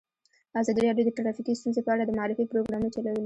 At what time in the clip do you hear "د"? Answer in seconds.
1.07-1.11, 2.05-2.11